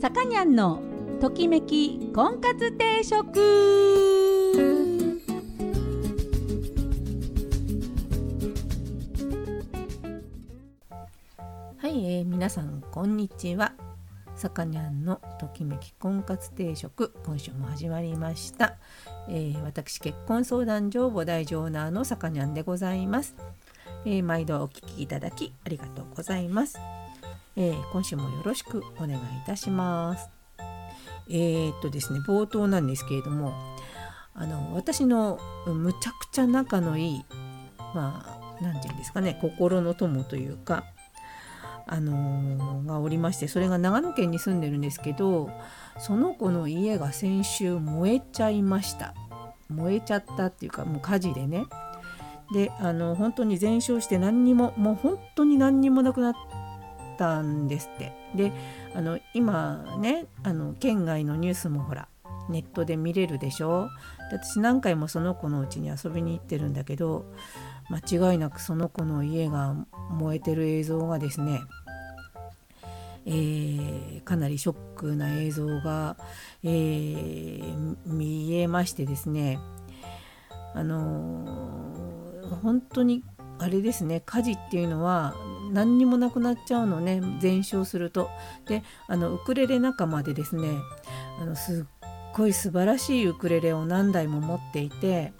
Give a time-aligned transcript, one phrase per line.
[0.00, 0.80] さかにゃんの
[1.20, 3.38] ときめき婚活定食。
[11.76, 13.74] はい、えー、皆さんこんにちは。
[14.36, 18.78] さかにゃんのときめき婚活定食今週も始まりました、
[19.28, 23.36] えー、私結婚相談所母大ジョーナーのさかにゃんでございます。
[24.06, 26.78] えー、毎度お聞きいただきありがとうございます、
[27.56, 30.30] えー、今週もよろしくお願いいたします。
[31.28, 33.52] えー、っとですね冒頭なんですけれども
[34.34, 37.24] あの私のむちゃくちゃ仲のいい
[37.94, 40.84] まあ何て言うんですかね心の友というか
[41.86, 45.50] あのー、がおりましてそれが長野県に住んでるんですけど
[45.98, 49.14] その子の家が先週燃えちゃいました。
[49.68, 51.64] 燃えちゃったっていうかもう火事でね。
[52.52, 56.34] であの本当に全焼して何にももう本当に何にもなくなっ
[57.20, 58.12] たんですって。
[58.34, 58.52] で
[58.94, 62.08] あの今ねあの県外のニュースもほら
[62.48, 63.88] ネットで見れるでしょ？
[64.30, 67.26] で私何回もその子のうちに遊びに行ってるんだけど
[67.90, 69.74] 間違いなくその子の家が
[70.10, 71.60] 燃えてる映像がですね
[73.26, 76.16] えー、かなりショックな映像が、
[76.64, 79.58] えー、見えましてですね
[80.74, 82.10] あのー
[82.62, 83.22] 本当に
[83.60, 85.34] あれですね火事っていうのは
[85.70, 88.30] 何にもなくなっちゃうのね全焼すると。
[88.66, 90.78] であのウクレレ仲間でですね
[91.40, 95.32] あのすっごい素晴らしいウクレレを何台も持っていて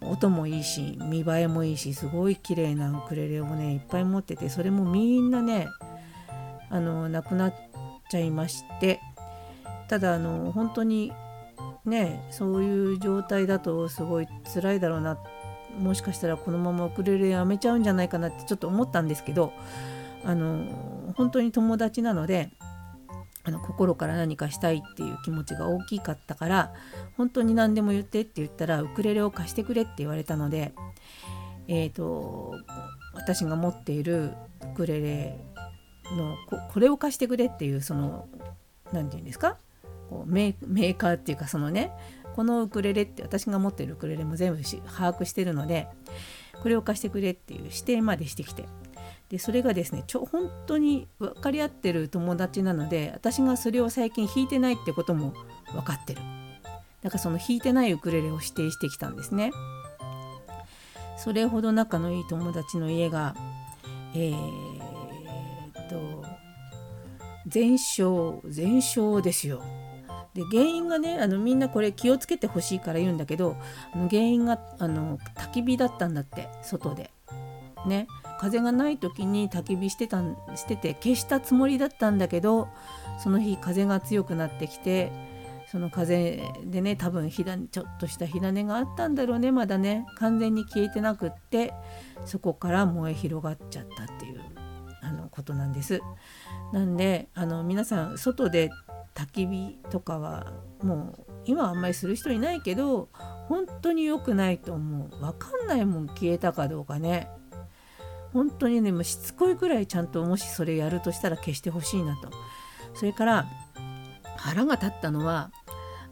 [0.00, 5.68] 音もいいし見栄えもいいしすごい綺麗なウクレレをねいっぱい持っててそれもみんなね
[6.68, 7.54] あのなくなっ
[8.10, 9.00] ちゃいまして
[9.88, 11.12] ただあの本当に
[11.84, 15.39] ねそういう状態だとすごい辛いだろうなって
[15.80, 19.52] もしかしたらこのままウクレレやめちゃうんじゃないかなってちょっと思ったんですけど
[20.24, 22.50] あの本当に友達なので
[23.42, 26.72] あの心から何かしたいっていう気持ちが大きかったから
[27.16, 30.74] 本当に何でも言ってって言ったらウクレレを貸してくれって言われたので
[31.66, 32.54] え、ー、と
[33.14, 34.32] 私が持っている
[34.72, 35.36] ウクレレ
[36.16, 36.36] の
[36.70, 38.28] これを貸してくれっていうその
[38.92, 39.56] 何て言うんですか？
[40.10, 41.92] こうメーカーっていうかそのね
[42.34, 45.88] このウクレレって私が持ってるウクレレも全部把握してるので
[46.62, 48.66] これを貸してくれっていう指定までしてきて。
[49.30, 55.34] でそれがですねちょ本当に分かり合ってる友達なので私がそれを最近弾いてないってことも
[55.72, 56.20] 分かってる。
[57.02, 59.52] だからその弾いてないウクレレを指定してきたんですね。
[61.16, 63.36] それほど仲のいい友達の家が
[64.14, 64.80] えー、
[65.80, 66.24] っと
[67.46, 69.62] 全焼全焼ですよ。
[70.34, 73.56] で原因がねあのみんなこれ気をつけてほしいから言うんだけど
[73.92, 77.10] あの原因があの焚き火だったんだって外で。
[77.86, 78.06] ね
[78.38, 80.22] 風がない時に焚き火してた
[80.54, 82.68] してて消したつもりだったんだけど
[83.22, 85.12] その日風が強くなってきて
[85.70, 91.72] その風でね多分火種ちょっとした火種があったんだろうねまだね完全に消えてなくって
[92.24, 94.40] そこから燃え広がっちゃったっていう
[95.02, 96.00] あのことなんです。
[96.72, 98.70] なんであの皆さん外で
[99.14, 103.08] 焚き火とかはもう今はあんまりする人いないけど
[103.48, 105.08] 本当に良くないと思う。
[105.08, 107.28] 分かんないもん消えたかどうかね。
[108.32, 112.30] 本当にねもうしつこいくらいちゃんともしそれやるとしたら消してほしいなと。
[112.94, 113.46] それから
[114.36, 115.50] 腹が立ったのは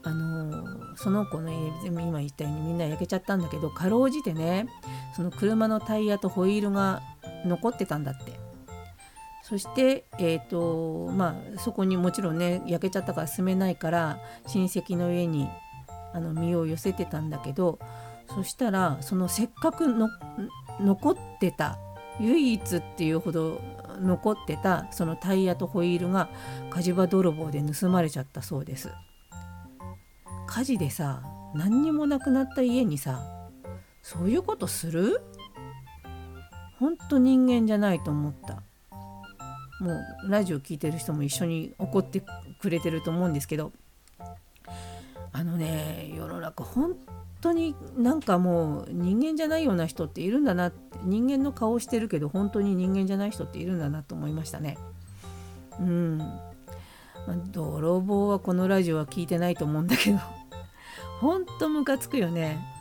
[0.02, 4.68] あの、その子の家今言ったようにみんな焼けちゃったんだけどかろうじてね
[5.14, 7.02] その車のタイヤとホイールが
[7.44, 8.37] 残ってたんだって。
[9.48, 15.48] そして、えーとまあ、そこにもちろんね焼けちゃったから住めないから親戚の家に
[16.12, 17.78] あの身を寄せてたんだけど
[18.28, 20.10] そしたらそのせっかくの
[20.80, 21.78] 残ってた
[22.20, 23.58] 唯一っていうほど
[24.00, 26.28] 残ってたそのタイヤとホイールが
[26.68, 28.90] 火事場泥棒で盗まれちゃったそうです。
[30.46, 31.22] 火事でさ
[31.54, 33.22] 何にもなくなった家にさ
[34.02, 35.22] そういうことする？
[36.78, 38.62] ほんと人間じゃないと思った。
[39.80, 42.22] もうラジオ聴いてる人も一緒に怒って
[42.60, 43.72] くれてると思うんですけど
[45.32, 46.96] あのね世の中本
[47.40, 50.72] 当になんかもう人間じゃないような人っているんだな
[51.04, 54.76] 人間の顔してるけど本当に人間じゃない人っているんだなと思いましたね。
[55.78, 56.20] うん、
[57.52, 60.18] 泥棒はこのラジオは聞いてないと思うんだけど
[61.20, 62.77] 本当ムカつくよね。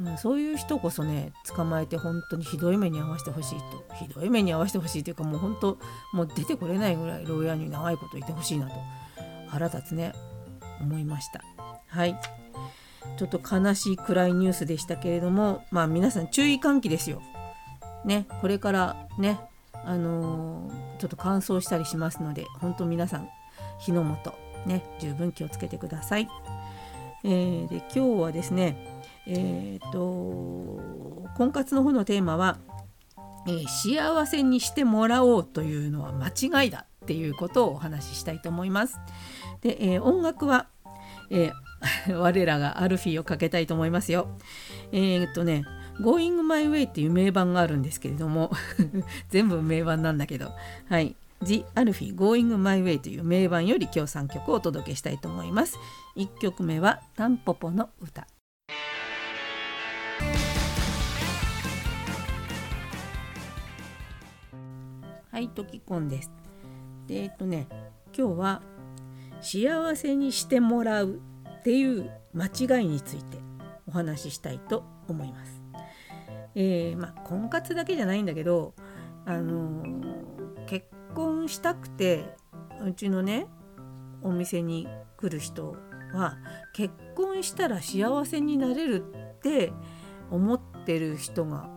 [0.00, 3.94] うん、そういう人こそね捕まえて本当にひどい目に遭わせてほしいと。
[3.94, 5.78] ひどい目に遭わせてほしいというかもう本当
[6.12, 8.74] もう出てこれないぐらい牢屋に長いこといてほしいなと
[9.48, 10.12] 腹立つね
[10.80, 11.42] 思いました。
[11.86, 12.18] はい。
[13.16, 17.22] ちょっと悲しい暗いニュースでしたけれどもまあ皆さん注意喚起ですよ。
[18.04, 19.38] ねこれからね
[19.84, 23.28] あのー、ちょっと乾燥したりしますので本当皆さん
[23.78, 24.34] 火の元
[24.66, 26.28] ね十分気をつけてください。
[27.22, 28.93] えー、で今日はですね
[29.26, 32.58] えー、と婚活の方のテーマは、
[33.46, 38.98] えー、幸せにしてもらおうというのは間違いだっていうことをお話ししたいと思います。
[39.60, 40.68] で、えー、音楽は、
[41.30, 44.28] えー、 我らがアルフィーをかけたいと思いますよ。
[44.92, 45.64] えー、っとね
[46.00, 48.50] Going My Way っていう名盤があるんですけれども
[49.30, 50.52] 全部名盤なんだけど
[50.88, 55.78] はい The Alfie Going My Way という名盤より今日3曲をお届けしたいと思います
[56.16, 58.26] 1曲目はタンポポの歌
[65.34, 66.30] はいトキコンです
[67.08, 67.66] でえっとね
[68.16, 68.62] 今日は
[69.40, 71.20] 幸せにしてもらう
[71.58, 73.38] っていう間違いについて
[73.88, 75.60] お話ししたいと思います
[76.54, 78.74] えー、まあ婚活だけじゃないんだけど
[79.26, 80.86] あのー、結
[81.16, 82.36] 婚したくて
[82.86, 83.48] うちのね
[84.22, 84.86] お店に
[85.16, 85.74] 来る人
[86.12, 86.36] は
[86.74, 89.04] 結婚したら幸せになれる
[89.34, 89.72] って
[90.30, 91.68] 思ってる人が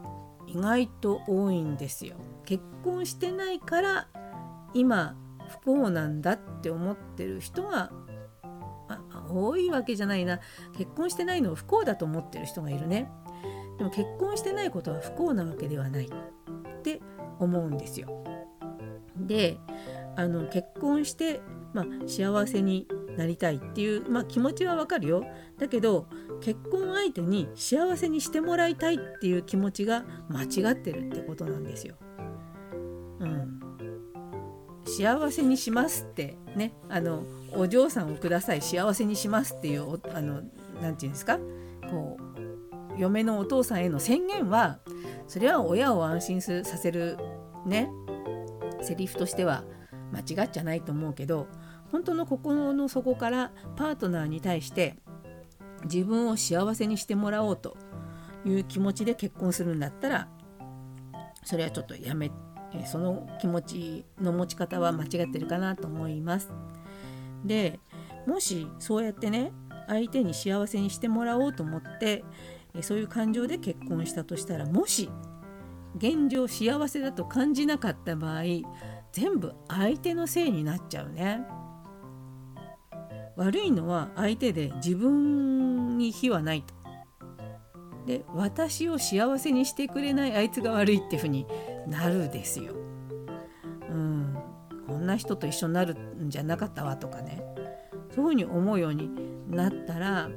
[0.45, 2.17] 意外と多いんですよ。
[2.47, 4.07] 結婚してないから
[4.73, 5.17] 今
[5.49, 7.91] 不幸なんだって思ってる人が、
[9.29, 10.39] 多いわけじゃないな
[10.77, 13.11] 結婚してないのを不幸だと思ってる人がいるね。
[13.77, 17.01] でも結婚してないことは不幸なわけではないって
[17.39, 18.23] 思うんですよ。
[19.17, 19.59] で
[20.15, 21.41] あの結婚して、
[21.73, 25.25] まあ、幸せになりたいっていう、まあ、気持ちはわかるよ
[25.59, 26.07] だけど
[26.39, 31.95] 結婚相手に幸せにしてもらいたいっていう気持ちが間違ってるってことなんですよ。
[33.19, 33.59] うん、
[34.85, 36.73] 幸せにしますってね。
[36.89, 37.23] あの
[37.55, 38.61] お嬢さんをください。
[38.61, 41.39] 幸せにしますっていうあのなて言うんですか？
[41.89, 44.79] こう嫁のお父さんへの宣言は
[45.27, 47.17] それは親を安心させる
[47.65, 47.89] ね
[48.81, 49.63] セリフとしては
[50.11, 51.47] 間違っちゃないと思うけど
[51.91, 54.95] 本当の心の底からパートナーに対して
[55.83, 57.77] 自分を幸せにしてもらおうと
[58.45, 60.27] いう気持ちで結婚するんだったら
[61.43, 62.31] それはちょっとやめ
[62.85, 66.51] その気持ちの持ち方は間違ってるかなと思います。
[67.45, 67.79] で
[68.25, 69.51] もしそうやってね
[69.87, 72.23] 相手に幸せにしてもらおうと思って
[72.81, 75.09] そういう感情で結婚したとしたらもし
[75.95, 78.43] 現状幸せだと感じなかった場合
[79.13, 81.41] 全部相手のせいになっちゃうね
[83.35, 86.75] 悪いのは相手で自分に非はないと
[88.05, 91.45] で私を幸せにしてくれないあいつが悪いっていうふうに
[91.87, 92.73] なるですよ。
[93.89, 94.37] うん、
[94.85, 97.41] こんな人と一緒になるんじゃなかったわとかね
[98.13, 99.09] そういうふうに思うように
[99.49, 100.29] なったら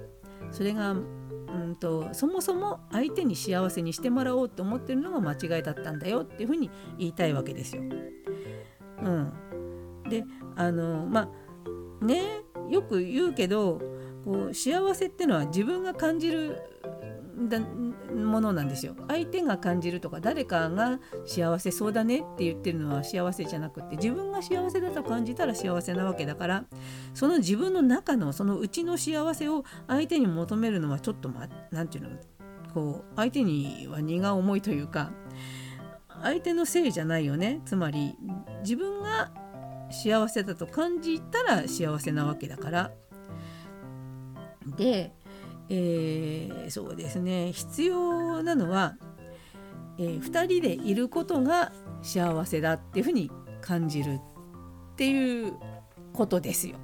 [0.53, 7.83] それがうんとそもそも相手に幸せにしてもらおうと思ってるのが間違いだったんだよっていうふうに言いたいわけですよ。
[9.03, 9.33] うん、
[10.09, 10.25] で
[10.57, 11.31] あのま
[12.01, 13.81] あねよく言うけど
[14.25, 16.61] こう幸せってのは自分が感じる
[17.59, 18.95] ものなんですよ。
[19.09, 26.65] 相手が感じるとか誰かが幸せそうだねって言ってるのは幸せじゃなくて自分が幸せだと感じたら幸せなわけだから
[27.15, 31.31] その自分の中のそのうちの幸せを相手に求めるのはちょっと
[31.71, 32.19] 何、て言うの
[32.73, 35.13] こう相手には荷が重いというか
[36.23, 37.63] 相手のせいじゃないよね。
[37.65, 38.15] つまり
[38.63, 39.33] 自分が
[39.91, 42.93] 幸せだと感じたら幸せなわけだから。
[44.77, 45.13] で
[45.71, 48.97] えー、そうですね必要なのは、
[49.99, 51.73] えー、2人でいることが
[52.03, 55.55] 幸せだっていうふうに感じるっていう
[56.13, 56.77] ことですよ。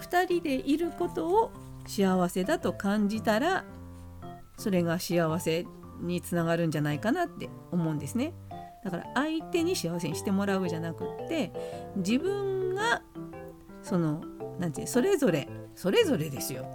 [0.00, 1.52] 2人でいることを
[1.86, 3.64] 幸せだと感じたら
[4.58, 5.66] それが幸せ
[6.00, 8.34] につながるんじゃないかなって思うんですね。
[8.84, 11.52] だから相手に幸せにしてもらうじゃなくって
[11.96, 13.02] 自分が
[13.82, 14.22] その
[14.58, 16.66] 何て言うそれぞれそれぞれですよ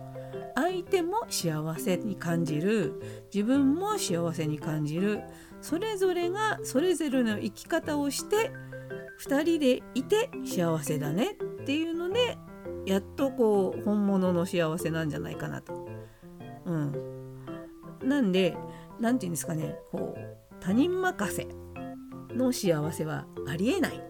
[0.57, 2.99] 相手も幸せに感じる。
[3.31, 5.21] 自分も幸せに感じる。
[5.61, 8.51] それぞれがそれぞれの生き方をして
[9.23, 11.33] 2人でいて幸せだね。
[11.61, 12.39] っていうので
[12.87, 15.87] やっとこう本物の幸せなんじゃないかなと。
[16.65, 16.91] うん、
[18.03, 18.57] なんで
[18.99, 19.75] 何て言うんですかね。
[19.91, 21.47] こう他人任せ
[22.33, 24.01] の幸せはありえない。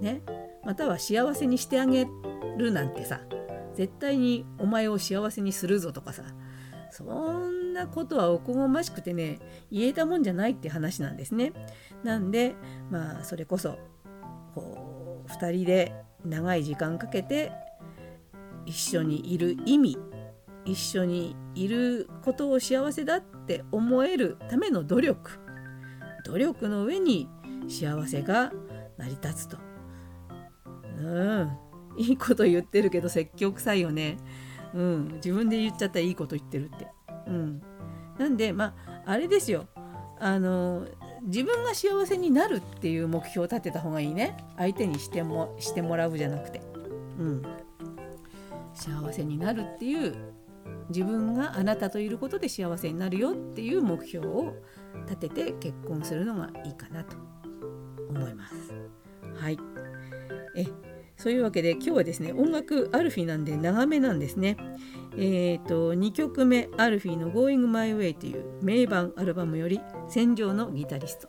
[0.00, 0.22] ね、
[0.64, 2.08] または幸せにしてあげ
[2.56, 3.20] るなんてさ
[3.74, 6.22] 絶対にお前を幸せにするぞとかさ
[6.90, 9.38] そんなことはおこがましくてね
[9.70, 11.52] 言えたもんじゃないって話なんですね。
[12.02, 12.56] なんで
[12.90, 13.78] まあそれこそ
[14.54, 17.52] こう2人で長い時間かけて
[18.66, 19.98] 一緒にいる意味
[20.64, 25.38] 一緒にいることを幸せだって思えるための努力
[26.24, 27.28] 努力の上に
[27.68, 28.52] 幸せが
[28.98, 29.56] 成り立つと。
[30.98, 34.18] うんいいこと言ってるけど説教臭いよね。
[34.74, 36.86] うん、自分で言っちゃったらいいこと言ってるって。
[37.26, 37.62] うん、
[38.18, 39.66] なんでまああれですよ。
[40.18, 40.86] あの
[41.22, 44.36] 自分が幸せになるっていう目標を立てた方がいいね。
[44.56, 46.60] 相手にしてもしてもらうじゃなくて、
[47.18, 47.42] うん、
[48.74, 50.14] 幸せになるっていう
[50.88, 54.54] 自分があなたといることで幸せになるよっていう目標を
[55.06, 57.16] 立てて結婚するのがいいかなと
[58.10, 58.54] 思います。
[59.34, 59.58] はい。
[60.56, 60.66] え
[61.20, 64.56] そういうわけで今日はですね音楽アルフィなんで長めなんですね。
[65.18, 71.28] えーと、2曲目アルフィの「Going My Way」という名盤アルバムより「戦場のギタリスト」。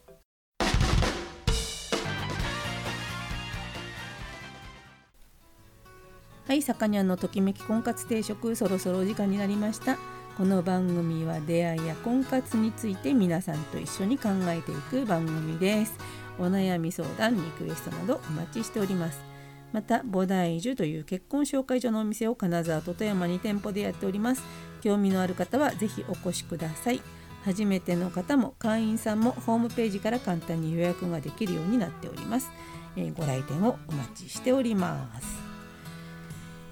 [6.48, 9.98] はい、さかにゃんのときめき婚活定食そろそろお時間になりました
[10.38, 15.98] この番組は出会いや婚活について皆さんと一緒に考えていく番組です
[16.40, 19.31] お悩み相談リクエストなどお待ちしております
[19.74, 24.44] また菩提樹という結婚紹介所のお店を金沢と富山に店舗でやっております。
[24.82, 27.02] 興味のある方はぜひお越しください。
[27.46, 32.52] 初めての方も会員さんもホームページから簡単に予約ができるようになっております、
[32.96, 35.28] えー、ご来店をお待ちしております。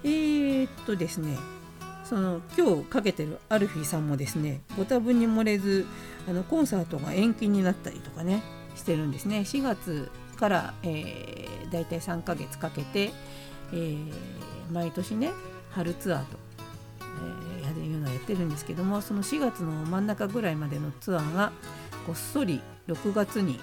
[0.04, 1.36] えー、っとですね
[2.04, 5.86] その今日かけてるアルフィーさんもですねご多分に漏れず
[6.28, 8.42] あのコンサートが延期になったりとかね
[8.76, 9.40] してるんですね。
[9.40, 13.12] 4月から、え、大体3ヶ月かけて、
[13.72, 14.12] えー、
[14.72, 15.30] 毎年ね
[15.70, 16.36] 春ツアーと、
[17.60, 21.52] えー、やるのをやってるんですけどもその4月の真ん中ぐらいまでのツアーが
[22.06, 23.60] こっそり6月に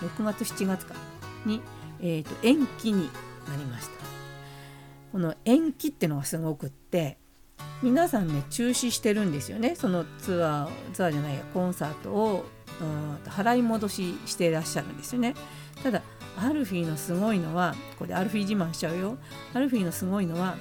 [0.00, 0.94] 6月7月か
[1.44, 1.60] に、
[2.00, 3.10] えーと、延期に
[3.48, 4.02] なりました。
[5.12, 7.18] この延期ってのがすごくって
[7.82, 9.74] 皆さんね中止してるんですよね。
[9.76, 12.44] そのツアーツアーじゃないやコンサートを
[13.26, 15.34] 払い戻ししてらっしゃるんですよね。
[15.82, 16.02] ただ
[16.36, 19.18] アルフィーのすごいのはここでアルフィー自慢しちゃうよ。
[19.54, 20.56] アルフィーのすごいのは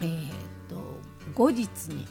[0.00, 0.30] えー、っ
[0.68, 1.00] と
[1.34, 2.06] 後日に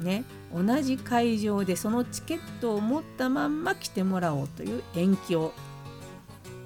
[0.00, 5.52] ね同じ会場でそのチケットを持ったまんま来てもらおうという延期を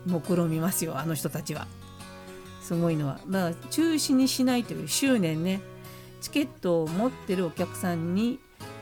[0.07, 1.67] 目論みますよあの人たちは。
[2.63, 5.61] すごいのは、まあ、中止にしないという執念ね。
[6.21, 8.39] チケットを持ってるお客さんに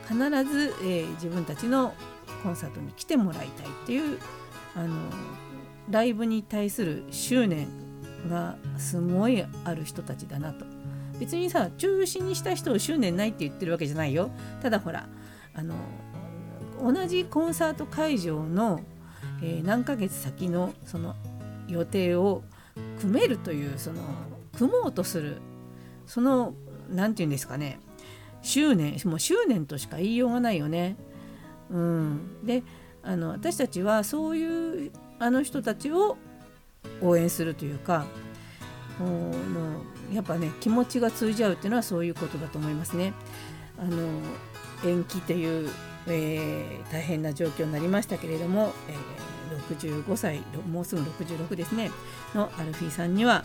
[0.07, 1.95] 必ず、えー、自分たちの
[2.43, 4.19] コンサートに来てもらいたいっていう
[4.75, 4.95] あの
[5.91, 7.69] ライブに対する執念
[8.29, 10.65] がすごいある人たちだなと。
[11.19, 14.31] 別にさ中止にした人を執念ないって言ってるわけじゃないよ。
[14.63, 15.09] ただほら
[15.55, 15.75] あの
[16.81, 18.81] 同じコンサート会場の、
[19.43, 21.17] えー、何ヶ月先のその
[21.67, 22.45] 予定を
[23.01, 24.03] 組めるというその
[24.57, 25.41] 組もうとする
[26.07, 26.55] その
[26.89, 27.81] 何て言うんですかね。
[28.43, 30.97] 執念もう執念としか言いようがないよね。
[31.71, 32.63] うん、で
[33.03, 36.17] あの私たちはそういうあの人たちを
[37.03, 38.07] 応援するというか
[38.99, 39.31] も
[40.11, 43.13] うやっぱね気持ちが通じ合うっていうのはそういうことだと思いますね。
[43.79, 44.09] あの
[44.85, 45.71] 延期という、
[46.09, 51.91] えー、大変な状況になりましたけれども、えー、65歳もうすぐ66ですね
[52.35, 53.45] のアルフィーさんには、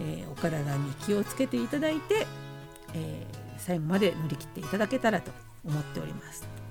[0.00, 2.26] えー、お体に気をつけていただいて、
[2.94, 3.26] え
[3.58, 5.30] 最後まで乗り切っていただけたらと
[5.66, 6.67] 思っております。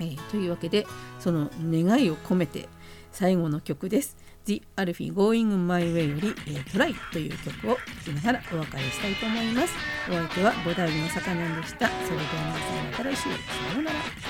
[0.00, 0.86] えというわけで
[1.18, 2.68] その願いを込めて
[3.12, 4.16] 最後の曲です。
[4.44, 9.74] The Alfie Going My Way より、えー、トライという曲を聴きながらお別れしたいと思います。
[10.08, 11.88] お相手はボダイの魚でした。
[11.88, 13.22] それでは皆さんまた来週。
[13.24, 13.28] さ
[13.74, 14.27] ようなら。